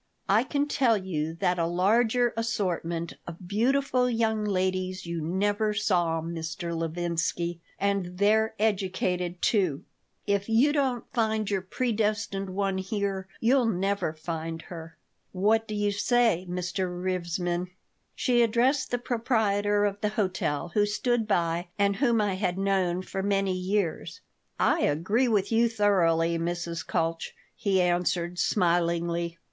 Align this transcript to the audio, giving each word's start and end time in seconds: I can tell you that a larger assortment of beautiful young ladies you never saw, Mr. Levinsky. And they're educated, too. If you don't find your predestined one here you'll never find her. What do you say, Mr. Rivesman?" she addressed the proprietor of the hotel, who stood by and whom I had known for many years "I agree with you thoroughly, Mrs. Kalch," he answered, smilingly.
I 0.27 0.43
can 0.43 0.67
tell 0.67 0.97
you 0.97 1.35
that 1.41 1.59
a 1.59 1.67
larger 1.67 2.33
assortment 2.35 3.13
of 3.27 3.47
beautiful 3.47 4.09
young 4.09 4.43
ladies 4.45 5.05
you 5.05 5.21
never 5.21 5.75
saw, 5.75 6.21
Mr. 6.21 6.75
Levinsky. 6.75 7.59
And 7.77 8.17
they're 8.17 8.55
educated, 8.57 9.43
too. 9.43 9.83
If 10.25 10.49
you 10.49 10.73
don't 10.73 11.05
find 11.13 11.47
your 11.51 11.61
predestined 11.61 12.49
one 12.49 12.79
here 12.79 13.27
you'll 13.39 13.67
never 13.67 14.11
find 14.11 14.63
her. 14.73 14.97
What 15.33 15.67
do 15.67 15.75
you 15.75 15.91
say, 15.91 16.47
Mr. 16.49 16.89
Rivesman?" 16.89 17.67
she 18.15 18.41
addressed 18.41 18.89
the 18.89 18.97
proprietor 18.97 19.85
of 19.85 20.01
the 20.01 20.09
hotel, 20.09 20.69
who 20.73 20.87
stood 20.87 21.27
by 21.27 21.67
and 21.77 21.97
whom 21.97 22.19
I 22.19 22.33
had 22.33 22.57
known 22.57 23.03
for 23.03 23.21
many 23.21 23.53
years 23.55 24.21
"I 24.59 24.79
agree 24.79 25.27
with 25.27 25.51
you 25.51 25.69
thoroughly, 25.69 26.39
Mrs. 26.39 26.83
Kalch," 26.87 27.35
he 27.55 27.79
answered, 27.79 28.39
smilingly. 28.39 29.37